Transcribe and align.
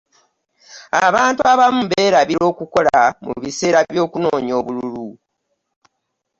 Abantu 1.05 1.41
abamu 1.51 1.81
beerabira 1.91 2.43
okukola 2.51 2.97
mu 3.25 3.33
biseera 3.43 3.79
by'okunoonya 3.91 4.53
obululu. 4.59 5.07